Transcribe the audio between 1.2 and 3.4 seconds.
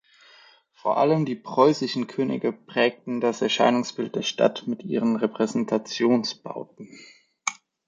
die preußischen Könige prägten